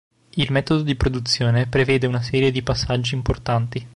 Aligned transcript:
Il 0.33 0.51
metodo 0.51 0.81
di 0.81 0.95
produzione 0.95 1.67
prevede 1.67 2.07
una 2.07 2.23
serie 2.23 2.49
di 2.49 2.63
passaggi 2.63 3.13
importanti. 3.13 3.87